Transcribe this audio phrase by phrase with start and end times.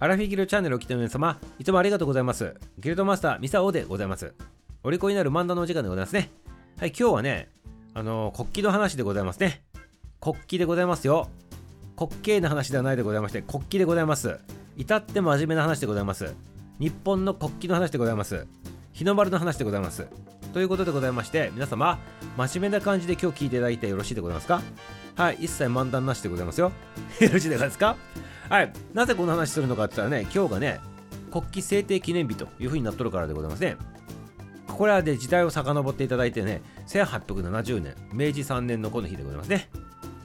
[0.00, 2.54] アラフィギルチャンネルを来ての皆様、いつもありがとうございます。
[2.78, 4.32] ギルドマスター、ミサオでございます。
[4.84, 6.30] お利口になる漫談のお時間でございますね。
[6.78, 7.48] はい、今日はね、
[7.94, 9.64] あのー国旗の話でございますね。
[10.20, 11.28] 国旗でございますよ。
[11.98, 14.38] 滑稽な話ではないでございまして、国旗でございます。
[14.76, 16.32] 至って真面目な話でございます。
[16.78, 18.46] 日本の国旗の話でございます。
[18.92, 20.06] 日の丸の話でございます。
[20.54, 21.98] ということでございまして、皆様、
[22.36, 24.62] 真面目な感じで今日聞いていただいてよろしいでございますか？
[25.16, 26.70] はい、一切漫談なしでございますよ。
[27.18, 27.96] よろしいでございますか？
[28.48, 30.80] はい、なぜこの話するのかって言ったらね、今日がね、
[31.30, 33.76] 国旗制定記念日というふうになっとるからでございますね。
[34.66, 39.68] これはで時代を遡っていただいてね、1870年、明治3年のこの日でございますね。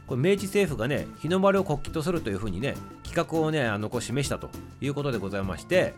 [0.08, 4.50] これ明治政府がね、日の丸を国旗とするというふうにね、企画をね、あのこう示したと
[4.80, 5.94] いうことでございまして、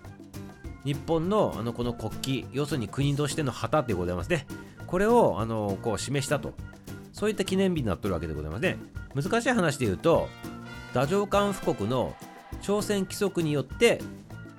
[0.83, 4.47] 日本のあのこの国旗、要するに国としての旗でございますね。
[4.87, 6.53] これをあのこう示したと。
[7.11, 8.77] そういった記念日になっとるわけでございますね。
[9.13, 10.27] 難しい話で言うと、
[10.95, 12.15] 太政官布告の
[12.61, 13.99] 朝鮮規則によって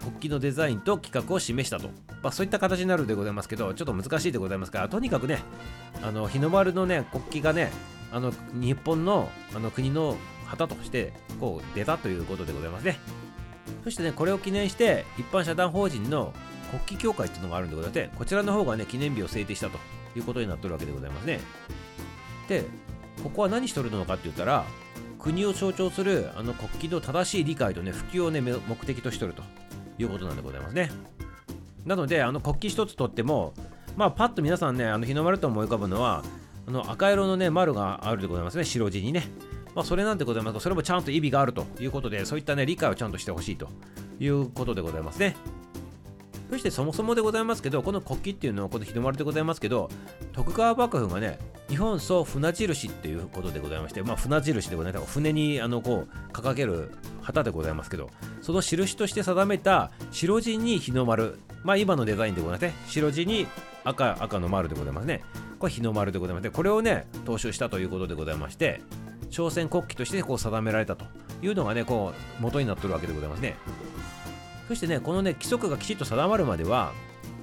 [0.00, 1.88] 国旗のデザインと企画を示したと、
[2.22, 5.38] まあ、そういった形になるでございますけどちょっと難しいでございますからとにかくね
[6.02, 7.72] あの日の丸のね国旗がね
[8.12, 12.98] あの日本のあの国の旗としてこう出たということでございますね。
[13.82, 16.34] そしてねこれを記念して一般社団法人の
[16.70, 19.78] 国旗協会っていうのがあるんでございましてこちらの方がね記念日を制定したと
[20.14, 21.40] いうことになってるわけでございますね。
[22.46, 22.64] で
[23.22, 24.66] ここは何しとるのかって言ったら
[25.26, 29.42] 国を象徴するあの国旗の正しい理解とね普及をね目的としとると。
[29.98, 30.90] いうことなんでございますね。
[31.84, 33.54] なのであの国旗一つとっても
[33.96, 36.22] まあパッと皆さんねあの日の丸と思い浮かぶのは
[36.68, 38.64] あの赤色のね丸があるでございますね。
[38.64, 39.24] 白地にね。
[39.74, 43.68] まあそれなんでございますがそれもちゃんと意味があるということでそういったね理解をちゃんとしてほしいと。
[44.18, 45.36] いうことでございますね。
[46.50, 49.90] そしてそもそもでございますけど、この国旗っていうのはこの日の丸でございますけど、
[50.32, 51.38] 徳川幕府がね、
[51.76, 55.12] 日本総船印っていうことでございまして、まあ船印でございます。
[55.12, 58.08] 船にあのこう掲げる旗でございますけど、
[58.40, 62.74] その印として定めた白地に日の丸、まあ今のデザインでございますね。
[62.86, 63.46] 白地に
[63.84, 65.22] 赤赤の丸でございますね。
[65.58, 68.80] これ日の丸でございまして、これをね、踏襲したということでございまして、
[69.28, 71.04] 朝鮮国旗としてこう定められたと
[71.42, 73.54] いうのがね、こう元になってるわけでございますね。
[74.68, 76.94] そしてね、このね、規則がきちっと定まるまでは、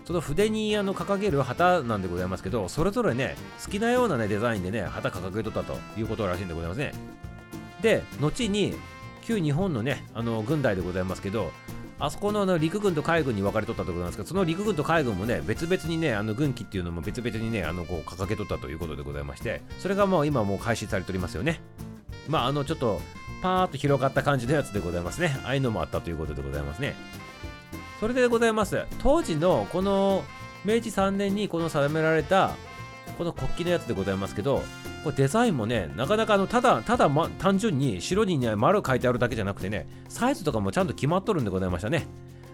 [0.05, 6.93] その筆にあの掲げる旗なんでございますけど、それぞれね、好きなようなね、デザインでね、旗掲げとったということらしいんでございますね。
[7.81, 8.75] で、後に、
[9.21, 11.51] 旧日本のね、あの軍隊でございますけど、
[11.99, 21.61] あそこのあの陸軍と海軍に分かれとったところなんですけど、その陸軍と海軍もね、別々にね、あの軍旗っていうのも別々にね、あのこう掲げとったということでございまして、それがもう今もう開始されておりますよね。
[22.27, 23.01] まあ、あのちょっと
[23.41, 25.39] パーッと広がった感じのやつでございますね。
[25.43, 26.95] ああいうのもあったということでございますね。
[27.99, 28.85] それでございます。
[28.99, 30.23] 当時のこの
[30.65, 32.55] 明治3年にこの定められた
[33.17, 34.63] この国旗のやつでございますけど、
[35.03, 42.07] これデザインもね、なかなかあのただ、ただ、ま、単純に白にね、丸書いてあるだけじゃなくてね、サイズとかもちゃんと決まっとるんでございましたね。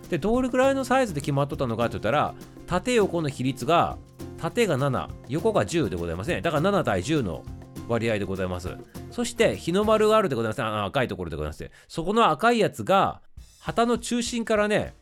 [0.09, 2.33] で、どれぐらいのサイズで決まっとったのかって言ったら、
[2.67, 3.97] 縦横の比率が、
[4.37, 6.41] 縦が7、横が10でございますね。
[6.41, 7.43] だから7対10の
[7.87, 8.75] 割合でございます。
[9.11, 10.61] そして日の丸があるでございます。
[10.63, 11.69] あ赤いところでございます。
[11.87, 13.21] そこの赤いやつが
[13.59, 14.95] 旗の中心からね、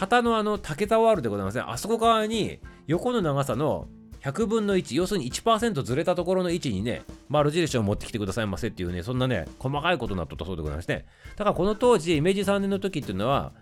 [0.00, 1.64] 旗のあの竹竿あるでございますね。
[1.66, 3.86] あそこ側に横の長さの
[4.22, 11.04] 100分の1、要するに1%ずれたところの位置にね、丸印を持ってきてくださいませっていうね、そんなね、細かいことになっとったそうでございますね。
[11.36, 13.52] だからこの当時、明治3年の時っていうのは、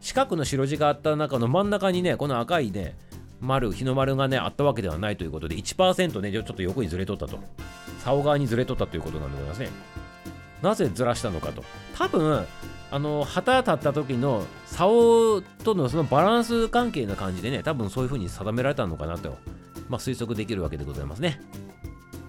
[0.00, 2.96] 四角の白地があった中の真ん中にね、この赤いね、
[3.40, 7.38] 丸、日の丸がね、あったわけではないということで、1%ね、ちょっと横にずれとったと。
[8.04, 9.68] 竿側にずれとったということなんでございますね。
[10.60, 11.64] なぜずらしたのかと。
[11.96, 12.46] 多分、
[12.94, 19.36] あの、旗立った時の竿とのそのバランス関係な感じでね、多分そういう風に定められたのかなと、
[19.88, 21.40] まあ、推測できるわけでございますね。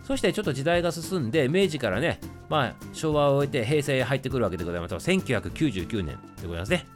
[0.04, 4.96] そしてちょっと時代が進んで、明治からね、まあ、昭和を終えて平成へ入ってくるわけでございます。
[4.96, 6.88] 1999年でございますね。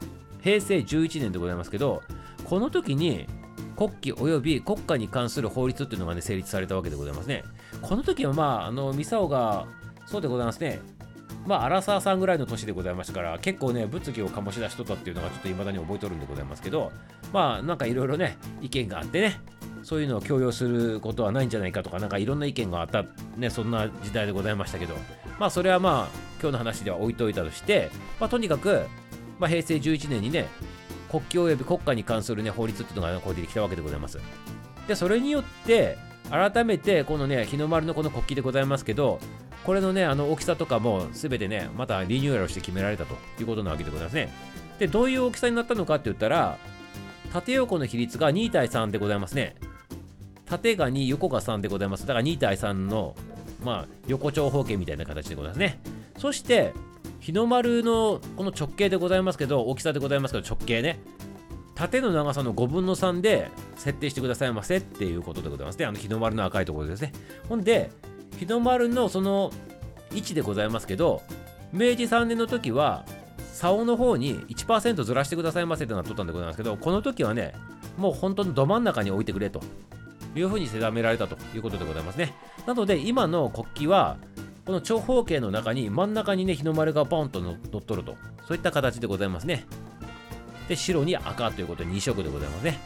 [0.42, 2.02] 平成11年でございますけど、
[2.46, 3.28] この時に
[3.78, 7.44] 国旗及び国家に関する法律っていうのがね、成立されたわけでございますね。
[7.84, 9.68] この時はまあ、あの、ミサオが、
[10.08, 10.80] そうでございますね。
[11.50, 16.92] まあ、荒沢さんぐらいの年でございましたから、結構ね、物議を醸し出しとったっていうのがちょっと未だに覚えとるんでございますけど、
[17.34, 19.42] まあ、なんかいろいろね、意見があってね、
[19.82, 23.04] そういうのを強要することはないんじゃないかとか、なんかいろんな意見があった、
[23.36, 24.94] ね、そんな時代でございましたけど、
[25.40, 27.90] まあ、それはまあ、今日の話では置いといたとして、
[28.20, 28.86] まあ、とにかく、
[29.40, 30.46] まあ、平成11年にね、
[31.10, 34.20] 国旗及び国家に関するね、法律っていうのが、ね、こう出てきたわけでございます。
[34.88, 35.98] で、それによって、
[36.30, 39.20] 改めて、このね、日の丸のこの国旗でございますけど、
[39.66, 44.32] これのね、あの大きさとかもすべてね、またリニューアルして決められたということなわけでございますね。
[44.80, 46.58] で、どういう大きさになったのかって言ったら、
[47.34, 49.56] 縦横の比率が2対3でございますね。
[50.46, 52.08] 縦が2、横が3でございます。
[52.08, 53.16] だから2対3の、
[53.64, 55.80] まあ、横長方形みたいな形でございますね。
[56.18, 56.74] そして、
[57.20, 61.00] 日の丸のこの直径でございますけど大きさでございますけど直径ね
[61.76, 67.14] 縦の長さの5分の3で設定してくださいませっていうことでございますねあの日の丸の赤いところですね
[67.48, 67.92] ほんで
[68.40, 69.52] 日の丸のその
[70.14, 71.22] 位置でございますけど
[71.72, 73.06] 明治3年の時は
[73.54, 77.54] 竿の方に1%ずらしてくださいませってなっとったんでございますけどこの時はね
[77.98, 79.62] もう本当にど真ん中に置いてくれと。
[80.36, 81.38] いうふうに定められたと。
[81.56, 82.34] いうことでございますね。
[82.66, 84.18] なので今の国旗は
[84.66, 88.16] この長方形の中に真ん中にね日の丸がポンと乗っとると。
[88.48, 89.66] そういった形でございますね。
[90.68, 92.80] で白に赤ということで2色でございますね。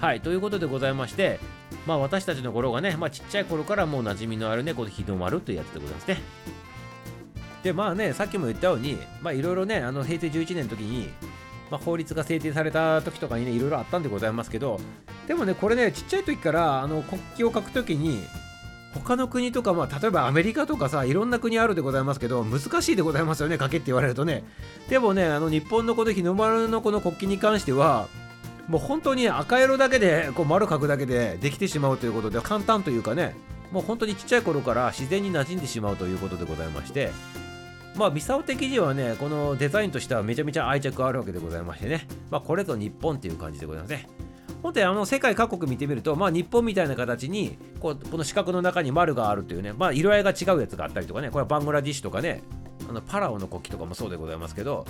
[0.00, 0.20] はい。
[0.20, 1.40] ということでございまして
[1.86, 6.18] まあ私たちの頃がね、まあ、ちっちゃい頃からもう馴染みのあるねこの日の丸というやつでございますね。
[7.62, 11.08] でまあねさっきも言ったようにまあいろいろねあの平成11年の時に、
[11.70, 14.78] まあ、法律が制定された時とかにねいろいろあったんでございますけど
[15.26, 18.22] でもねこれねちっちゃい時からあの国旗を書く時に
[18.92, 24.44] 他の国とか、まあ、例えばアメリカとかさいろんな国あるでございますけど難しいでございますよね書けって言われるとね。
[24.88, 28.08] でもねあの日本のこの日の丸のこの国旗に関しては
[28.68, 33.34] もう本当に赤色だけでこう丸書くだけでできてしまうということで簡単というかね
[33.70, 37.10] もう本当にちっちゃい頃から自然に馴染んでしまうということでございまして
[37.96, 44.08] まあ、ミサオ的にはね、このデザインとしてはめちゃめちゃ愛着あるわけでございましてね、まあ、これぞ日本っていう感じでございますね。
[44.62, 52.42] 本当にあの世界各国見てみると、まあ、日本みたいな形にこうこの四角の中に丸があるというね、まあ、色合いが違うやつがあったりとかねこれはバングラディッシュとかね
[52.88, 54.86] あのパラオの国旗とかもそうでございますけど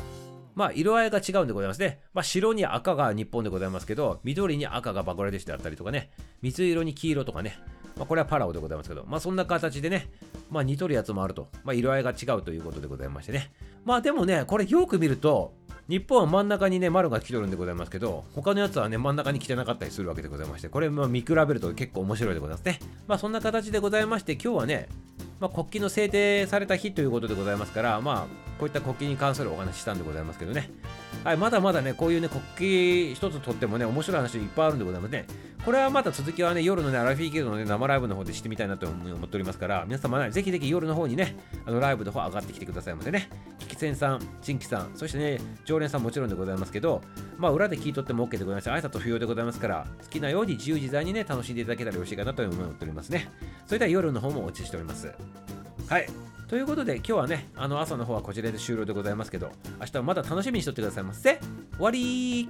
[0.54, 2.00] まあ色合いが違うんでございますね。
[2.12, 6.10] まあ白に赤が日本でございますけど、緑に赤がバングラデシュであったりとかね、
[6.42, 7.58] 水色に黄色とかね、
[7.96, 10.08] まあこれはパラオでございますけど、まあそんな形でね、
[10.50, 13.52] まあ似とるやつもあると、まあ色合いが違うということでございましてね。
[13.84, 15.54] まあでもね、これよく見ると、
[15.86, 22.78] 日本は真ん中にね、丸が来とるんでございますけど、他のやつはね、真ん中に来てなかったりするわけでございまして、これま見比べると結構面白いでございますね。
[23.06, 24.88] まあそんな形でございまして、今日はね、
[25.44, 28.26] まあ、国旗の制定された日ということでございますから、まあ、
[28.58, 30.70] こういった国旗に関するお話したんでございますけどね。
[31.22, 32.40] はい、まだまだね、こういうね、国
[33.12, 35.26] 旗一つとってもね、面白い話いっぱいあるんでございますね。
[35.62, 41.36] これはまた続きはね、夜のね、アラフィーゲードのね、生ライブの方でしてみたいなと思っておりますから、皆様ね、ぜひぜひ夜の方にね、
[41.66, 43.28] あのライブの方上がってきてくださいませね。
[43.84, 47.02] キキセンさん、チンキさん、そしてね、常連さんもちろんでございますけど、
[47.36, 53.30] まあ、裏で聞いとっても OK でございます挨拶不要でございますから、好きなように自由自在にね、楽しんでいただけたらよろしいかなという風に思っておりますね。
[53.66, 55.12] それでは夜の方もお待ちしております。
[55.88, 56.06] はい。
[56.48, 59.50] ということで今日はね、あの朝の方はこちらで終了でございますけど、
[59.80, 61.40] 明日はまだ楽しみにしとってくださいませ。
[61.76, 62.48] 終わり